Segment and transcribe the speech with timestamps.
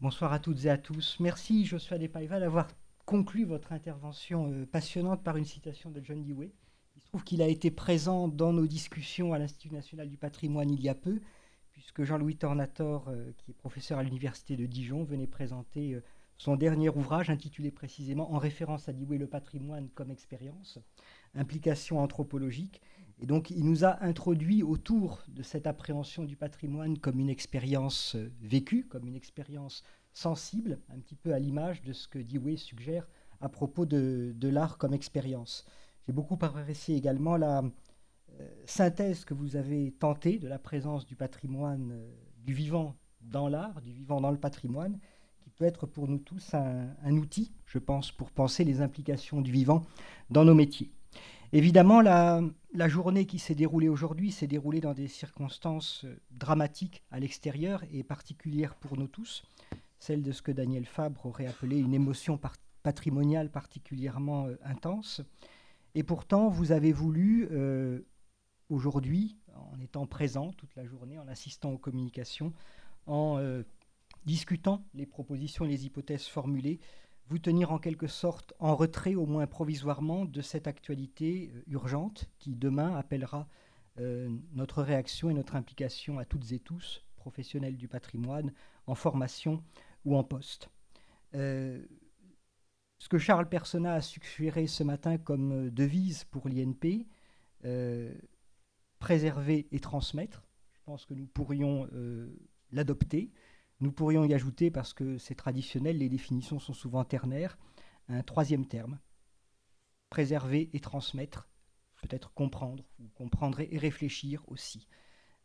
[0.00, 1.18] Bonsoir à toutes et à tous.
[1.20, 2.68] Merci Joshua Despaïva d'avoir
[3.04, 6.54] conclu votre intervention euh, passionnante par une citation de John Dewey.
[6.96, 10.70] Il se trouve qu'il a été présent dans nos discussions à l'Institut national du patrimoine
[10.70, 11.20] il y a peu,
[11.72, 16.02] puisque Jean-Louis Tornator, euh, qui est professeur à l'Université de Dijon, venait présenter euh,
[16.40, 20.78] son dernier ouvrage intitulé précisément en référence à Dewey le patrimoine comme expérience,
[21.34, 22.80] implication anthropologique.
[23.18, 28.14] Et donc il nous a introduit autour de cette appréhension du patrimoine comme une expérience
[28.16, 29.82] euh, vécue, comme une expérience
[30.14, 33.06] sensible, un petit peu à l'image de ce que Dewey suggère
[33.42, 35.66] à propos de, l'art comme expérience.
[36.06, 37.64] J'ai beaucoup apprécié également la
[38.40, 43.48] euh, synthèse que vous avez tentée de la présence du patrimoine, euh, du vivant dans
[43.50, 44.98] l'art, du vivant dans le patrimoine,
[45.60, 49.84] peut être pour nous tous un outil, je pense, pour penser les implications du vivant
[50.30, 50.90] dans nos métiers.
[51.52, 57.20] Évidemment, la, journée qui s'est déroulée aujourd'hui s'est déroulée dans des circonstances euh, dramatiques à
[57.20, 59.42] l'extérieur et particulières pour nous tous,
[59.98, 62.40] celle de ce que Daniel Fabre aurait appelé une émotion
[62.82, 65.20] patrimoniale particulièrement euh, intense.
[65.94, 68.00] Et pourtant, vous avez voulu, euh,
[68.70, 72.54] aujourd'hui, en étant présent toute la journée, en assistant aux communications,
[73.06, 73.38] en
[74.24, 76.80] discutant les propositions et les hypothèses formulées,
[77.30, 82.28] vous tenir en quelque sorte en retrait, au moins provisoirement, de cette actualité euh, urgente
[82.40, 83.48] qui demain appellera
[83.98, 88.52] euh, notre réaction et notre implication à toutes et tous, professionnels du patrimoine,
[88.86, 89.62] en formation
[90.04, 90.70] ou en poste.
[91.34, 91.86] Euh,
[92.98, 97.06] ce que Charles Persona a suggéré ce matin comme devise pour l'INP,
[98.98, 101.88] préserver et transmettre, je pense que nous pourrions
[102.72, 103.30] l'adopter.
[103.80, 107.58] Nous pourrions y ajouter, parce que c'est traditionnel, les définitions sont souvent ternaires,
[108.08, 108.98] un troisième terme,
[110.10, 111.48] préserver et transmettre,
[112.02, 114.86] peut-être comprendre, ou comprendre et réfléchir aussi.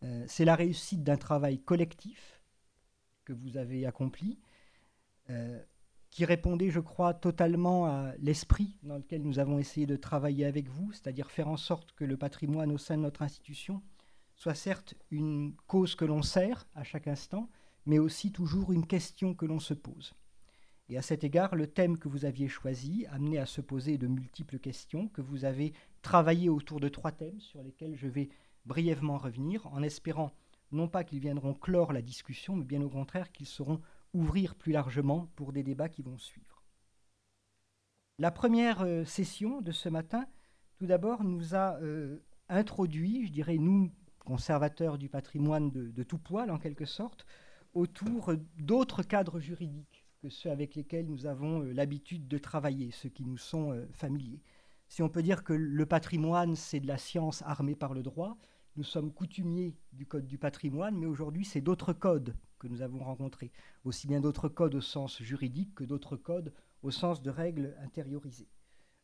[0.04, 2.42] Euh, c'est la réussite d'un travail collectif
[3.24, 4.40] que vous avez accompli,
[5.30, 5.62] euh,
[6.10, 10.70] qui répondait, je crois, totalement à l'esprit dans lequel nous avons essayé de travailler avec
[10.70, 13.82] vous, c'est-à-dire faire en sorte que le patrimoine au sein de notre institution
[14.36, 17.50] soit certes une cause que l'on sert à chaque instant,
[17.86, 20.14] mais aussi toujours une question que l'on se pose.
[20.88, 24.08] Et à cet égard, le thème que vous aviez choisi amenait à se poser de
[24.08, 28.30] multiples questions, que vous avez travaillé autour de trois thèmes sur lesquels je vais
[28.66, 30.34] brièvement revenir, en espérant
[30.72, 33.82] non pas qu'ils viendront clore la discussion, mais bien au contraire qu'ils sauront
[34.14, 36.64] ouvrir plus largement pour des débats qui vont suivre.
[38.20, 40.26] La première euh, session de ce matin,
[40.78, 46.50] tout d'abord, nous a euh, introduit, je dirais nous, conservateurs du patrimoine de tout poil
[46.50, 47.26] en quelque sorte,
[47.76, 53.10] autour d'autres cadres juridiques que ceux avec lesquels nous avons euh, l'habitude de travailler, ceux
[53.10, 54.42] qui nous sont euh, familiers.
[54.88, 58.38] Si on peut dire que le patrimoine, c'est de la science armée par le droit,
[58.78, 63.04] nous sommes coutumiers du Code du patrimoine, mais aujourd'hui, c'est d'autres codes que nous avons
[63.04, 63.52] rencontrés,
[63.84, 68.50] aussi bien d'autres codes au sens juridique que d'autres codes au sens de règles intériorisées.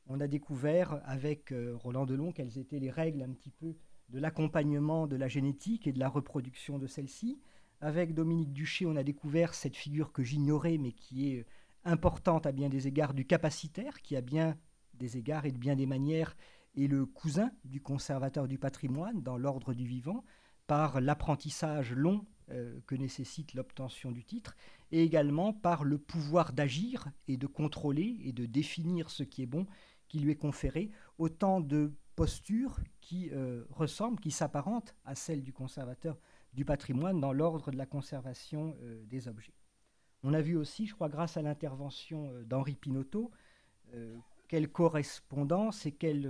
[0.08, 3.76] On a découvert avec euh, Roland Delon quelles étaient les règles un petit peu
[4.10, 7.40] de l'accompagnement de la génétique et de la reproduction de celle-ci.
[7.82, 11.48] Avec Dominique Duché, on a découvert cette figure que j'ignorais, mais qui est
[11.84, 14.56] importante à bien des égards du capacitaire, qui a bien
[14.94, 16.38] des égards et de bien des manières
[16.76, 20.24] est le cousin du conservateur du patrimoine dans l'ordre du vivant,
[20.68, 24.56] par l'apprentissage long euh, que nécessite l'obtention du titre,
[24.92, 29.48] et également par le pouvoir d'agir et de contrôler et de définir ce qui est
[29.48, 29.66] bon
[30.08, 35.52] qui lui est conféré, autant de postures qui euh, ressemblent, qui s'apparentent à celles du
[35.52, 36.20] conservateur
[36.54, 39.54] du patrimoine dans l'ordre de la conservation euh, des objets.
[40.24, 43.32] On a vu aussi, je crois, grâce à l'intervention euh, d'Henri Pinotto,
[43.94, 44.18] euh,
[44.48, 46.30] quelle correspondance et quelle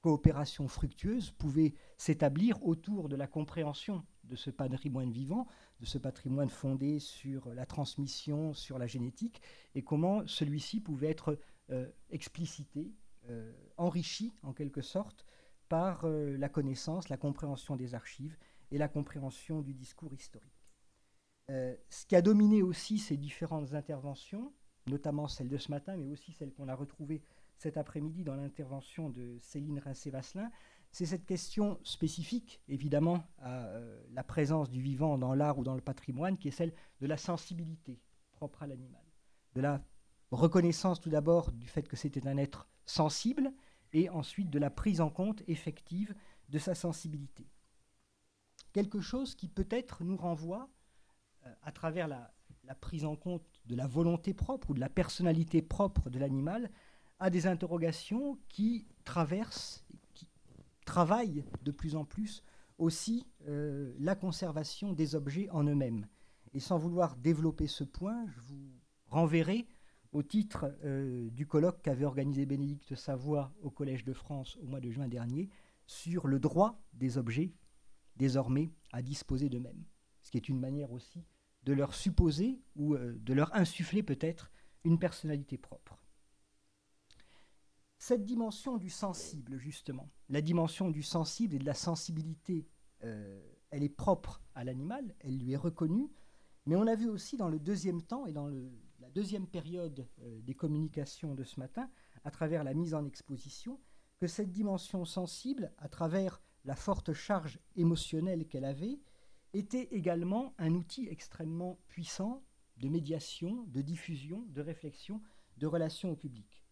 [0.00, 5.46] coopération fructueuse pouvait s'établir autour de la compréhension de ce patrimoine vivant,
[5.80, 9.42] de ce patrimoine fondé sur la transmission, sur la génétique,
[9.74, 11.38] et comment celui-ci pouvait être
[12.08, 12.94] explicité,
[13.76, 15.26] enrichi en quelque sorte
[15.68, 18.38] par la connaissance, la compréhension des archives
[18.70, 20.68] et la compréhension du discours historique.
[21.50, 24.52] Euh, ce qui a dominé aussi ces différentes interventions,
[24.86, 27.22] notamment celle de ce matin, mais aussi celle qu'on a retrouvée
[27.56, 30.50] cet après-midi dans l'intervention de Céline Rincé-Vasselin,
[30.90, 35.74] c'est cette question spécifique, évidemment, à euh, la présence du vivant dans l'art ou dans
[35.74, 38.00] le patrimoine, qui est celle de la sensibilité
[38.32, 39.04] propre à l'animal,
[39.54, 39.82] de la
[40.30, 43.52] reconnaissance tout d'abord du fait que c'était un être sensible,
[43.92, 46.14] et ensuite de la prise en compte effective
[46.50, 47.46] de sa sensibilité
[48.72, 50.68] quelque chose qui peut-être nous renvoie,
[51.46, 52.32] euh, à travers la,
[52.80, 56.70] prise en compte de la volonté propre ou de la personnalité propre de l'animal,
[57.18, 60.28] à des interrogations qui traversent, qui
[60.84, 62.42] travaillent de plus en plus
[62.76, 66.06] aussi euh, la conservation des objets en eux-mêmes.
[66.52, 68.70] Et sans vouloir développer ce point, je vous
[69.06, 69.66] renverrai
[70.12, 74.80] au titre euh, du colloque qu'avait organisé Bénédicte Savoie au Collège de France au mois
[74.80, 75.48] de juin dernier
[75.86, 77.52] sur le droit des objets
[78.18, 79.84] désormais à disposer d'eux-mêmes,
[80.22, 81.24] ce qui est une manière aussi
[81.62, 84.50] de leur supposer ou euh, de leur insuffler peut-être
[84.84, 85.98] une personnalité propre.
[87.98, 92.68] Cette dimension du sensible, justement, la dimension du sensible et de la sensibilité,
[93.04, 96.10] euh, elle est propre à l'animal, elle lui est reconnue,
[96.64, 98.48] mais on a vu aussi dans le deuxième temps et dans
[99.00, 101.90] la deuxième période euh, des communications de ce matin,
[102.24, 103.80] à travers la mise en exposition,
[104.20, 109.00] que cette dimension sensible, à travers la forte charge émotionnelle qu'elle avait,
[109.54, 112.44] était également un outil extrêmement puissant
[112.76, 115.22] de médiation, de diffusion, de réflexion,
[115.56, 116.62] de relation au public.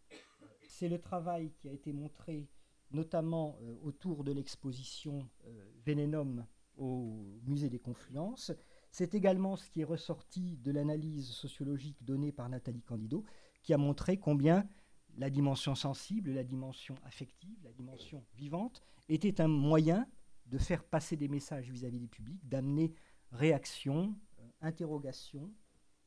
[0.68, 2.50] C'est le travail qui a été montré
[2.90, 6.42] notamment euh, autour de l'exposition euh,
[6.76, 8.52] au Musée des Confluences.
[8.90, 13.24] C'est également ce qui est ressorti de l'analyse sociologique donnée par Nathalie Candido,
[13.62, 14.68] qui a montré combien
[15.18, 20.06] la dimension sensible, la dimension affective, la dimension vivante était un moyen
[20.46, 22.92] de faire passer des messages vis-à-vis du public, d'amener
[23.32, 25.52] réaction, euh, interrogation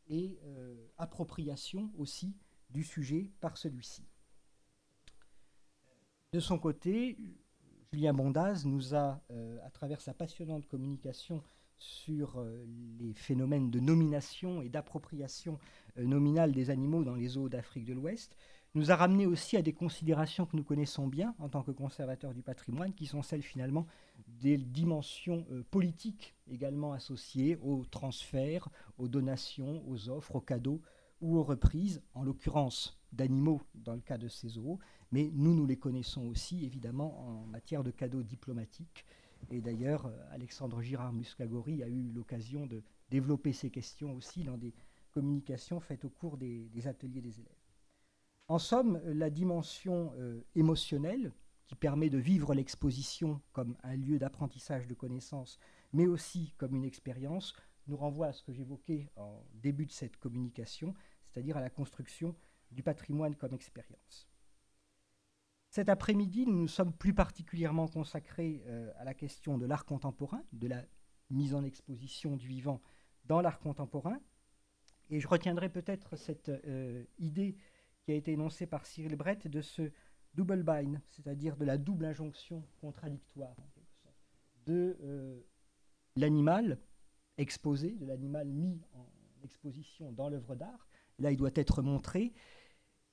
[0.07, 2.35] et euh, appropriation aussi
[2.69, 4.07] du sujet par celui-ci.
[6.31, 7.17] De son côté,
[7.91, 11.43] Julien Bondaz nous a, euh, à travers sa passionnante communication
[11.79, 12.45] sur
[12.99, 15.57] les phénomènes de nomination et d'appropriation
[15.95, 18.35] nominale des animaux dans les eaux d'Afrique de l'Ouest,
[18.75, 22.33] nous a ramené aussi à des considérations que nous connaissons bien en tant que conservateurs
[22.33, 23.87] du patrimoine, qui sont celles finalement
[24.27, 30.81] des dimensions euh, politiques également associées aux transferts, aux donations, aux offres, aux cadeaux
[31.21, 34.79] ou aux reprises, en l'occurrence d'animaux dans le cas de ces eaux,
[35.11, 39.03] mais nous, nous les connaissons aussi évidemment en matière de cadeaux diplomatiques.
[39.49, 44.57] Et d'ailleurs, euh, Alexandre Girard Muscagori a eu l'occasion de développer ces questions aussi dans
[44.57, 44.75] des
[45.11, 47.58] communications faites au cours des ateliers des élèves.
[48.49, 51.31] En somme, la dimension euh, émotionnelle,
[51.67, 55.59] qui permet de vivre l'exposition comme un lieu d'apprentissage de connaissances,
[55.93, 57.53] mais aussi comme une expérience,
[57.85, 62.35] nous renvoie à ce que j'évoquais en début de cette communication, c'est-à-dire à la construction
[62.71, 64.27] du patrimoine comme expérience.
[65.69, 70.43] Cet après-midi, nous nous sommes plus particulièrement consacrés euh, à la question de l'art contemporain,
[70.53, 70.83] de la
[71.29, 72.81] mise en exposition du vivant
[73.25, 74.19] dans l'art contemporain.
[75.11, 77.55] Et je retiendrai peut-être cette euh, idée
[78.03, 79.91] qui a été énoncé par Cyril Brett de ce
[80.33, 83.55] double bind, c'est-à-dire de la double injonction contradictoire,
[84.65, 85.41] de euh,
[86.15, 86.79] l'animal
[87.37, 89.09] exposé, de l'animal mis en
[89.43, 90.87] exposition dans l'œuvre d'art.
[91.19, 92.33] Là, il doit être montré.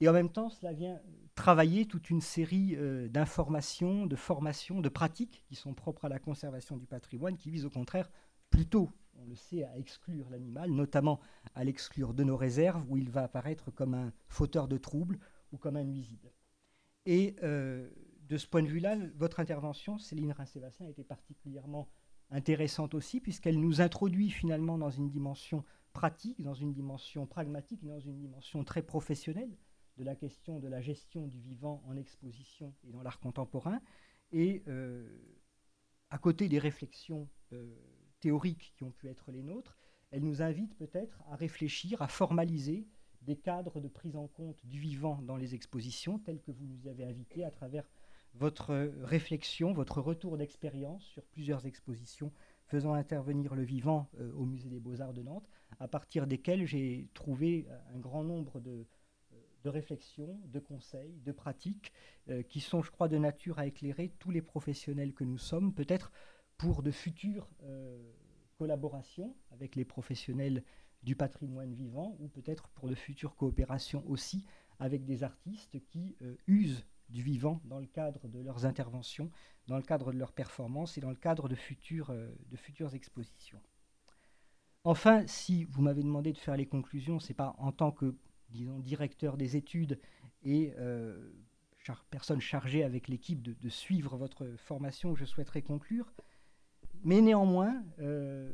[0.01, 1.01] Et en même temps, cela vient
[1.35, 6.19] travailler toute une série euh, d'informations, de formations, de pratiques qui sont propres à la
[6.19, 8.11] conservation du patrimoine, qui visent au contraire
[8.51, 8.91] plutôt
[9.27, 11.21] le sait, à exclure l'animal, notamment
[11.55, 15.19] à l'exclure de nos réserves, où il va apparaître comme un fauteur de troubles
[15.53, 16.33] ou comme un nuisible.
[17.05, 17.89] Et euh,
[18.29, 21.89] de ce point de vue-là, votre intervention, Céline Rincébastien, a été particulièrement
[22.31, 28.01] intéressante aussi, puisqu'elle nous introduit finalement dans une dimension pratique, dans une dimension pragmatique, dans
[28.01, 29.57] une dimension très professionnelle
[29.97, 33.81] de la question de la gestion du vivant en exposition et dans l'art contemporain.
[34.33, 35.09] Et euh,
[36.11, 37.75] à côté des réflexions euh,
[38.27, 39.79] théoriques qui ont pu être les nôtres,
[40.11, 42.85] elle nous invite peut-être à réfléchir, à formaliser
[43.23, 46.89] des cadres de prise en compte du vivant dans les expositions, tels que vous nous
[46.89, 47.89] avez invités à travers
[48.35, 48.75] votre
[49.05, 52.33] réflexion, votre retour d'expérience sur plusieurs expositions
[52.67, 55.49] faisant intervenir le vivant euh, au Musée des Beaux-Arts de Nantes,
[55.79, 58.89] à partir desquelles j'ai trouvé un grand nombre de,
[59.35, 61.93] euh, de, réflexions, de conseils, de pratiques,
[62.29, 65.73] euh, qui sont, je crois, de nature à éclairer tous les professionnels que nous sommes,
[65.73, 66.11] peut-être
[66.59, 67.99] pour de futures euh,
[68.59, 70.65] collaborations avec les professionnels
[71.03, 74.45] du patrimoine vivant ou peut-être pour de futures coopérations aussi
[74.79, 79.31] avec des artistes qui euh, usent du vivant dans le cadre de leurs interventions,
[79.69, 82.95] dans le cadre de leurs performances et dans le cadre de futures, euh, de futures
[82.95, 83.61] expositions.
[84.83, 88.17] Enfin, si vous m'avez demandé de faire les conclusions, ce n'est pas en tant que
[88.51, 89.99] disons, directeur des études
[90.43, 90.73] et
[92.11, 96.13] personne chargée avec l'équipe de, de, suivre votre formation que je souhaiterais conclure,
[97.05, 98.51] mais néanmoins, euh,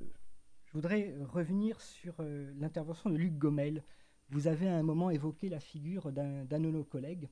[0.65, 3.85] je voudrais revenir sur euh, l'intervention de Luc Gommel.
[4.31, 7.29] Vous avez à un moment évoqué la figure d'un de nos collègues,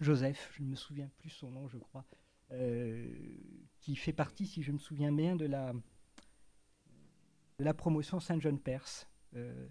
[0.00, 2.04] Joseph, je ne me souviens plus son nom, je crois,
[2.52, 3.14] euh,
[3.80, 5.74] qui fait partie, si je me souviens bien, de la,
[7.74, 9.08] promotion Saint-John-Perse.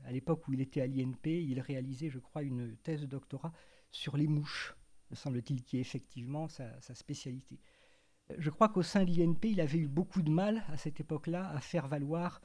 [0.03, 3.53] à l'époque où il était à l'INP, il réalisait, je crois, une thèse de doctorat
[3.91, 4.75] sur les mouches,
[5.11, 7.59] me semble-t-il, qui est effectivement sa spécialité
[8.37, 11.49] je crois qu'au sein de l'INP, il avait eu beaucoup de mal à cette époque-là
[11.49, 12.41] à faire valoir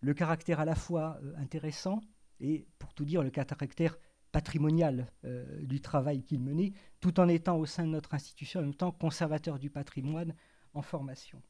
[0.00, 2.00] le caractère à la fois euh, intéressant
[2.40, 3.98] et, pour tout dire, le caractère
[4.32, 8.64] patrimonial euh, du travail qu'il menait, tout en étant au sein de notre institution en
[8.64, 10.34] même temps conservateur du patrimoine
[10.74, 11.42] en formation.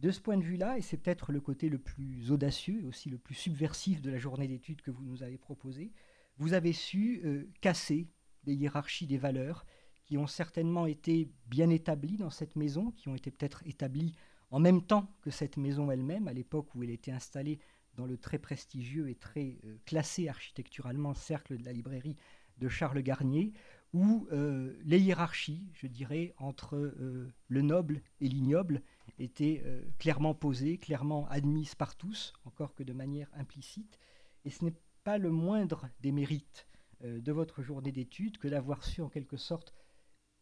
[0.00, 3.10] De ce point de vue-là, et c'est peut-être le côté le plus audacieux et aussi
[3.10, 5.92] le plus subversif de la journée d'études que vous nous avez proposée,
[6.38, 8.08] vous avez su euh, casser
[8.44, 9.66] les hiérarchies des valeurs
[10.10, 14.12] qui ont certainement été bien établies dans cette maison, qui ont été peut-être établies
[14.50, 17.60] en même temps que cette maison elle-même, à l'époque où elle était installée
[17.94, 22.16] dans le très prestigieux et très euh, classé architecturalement cercle de la librairie
[22.58, 23.52] de Charles Garnier,
[23.92, 28.82] où euh, les hiérarchies, je dirais, entre euh, le noble et l'ignoble
[29.20, 29.62] étaient
[30.00, 34.00] clairement posées, clairement admises par tous, encore que de manière implicite.
[34.44, 34.74] Et ce n'est
[35.04, 36.66] pas le moindre des mérites
[37.02, 39.74] de votre journée d'études que d'avoir su en quelque sorte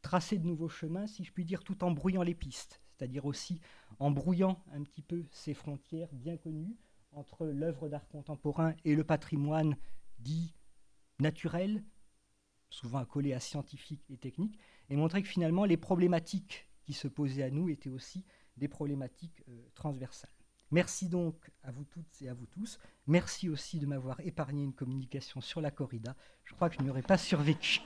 [0.03, 3.61] tracer de nouveaux chemins, si je puis dire, tout en brouillant les pistes, c'est-à-dire aussi
[3.99, 6.77] en brouillant un petit peu ces frontières bien connues
[7.13, 9.77] entre l'œuvre d'art contemporain et le patrimoine
[10.19, 10.55] dit
[11.21, 11.85] naturel,
[12.71, 17.43] souvent accolé à scientifique et technique, et montrer que finalement les problématiques qui se posaient
[17.43, 18.25] à nous étaient aussi
[18.57, 20.31] des problématiques euh, transversales.
[20.71, 22.79] Merci donc à vous toutes et à vous tous.
[23.07, 26.15] Merci aussi de m'avoir épargné une communication sur la corrida.
[26.45, 27.81] Je crois que je n'y aurais pas survécu.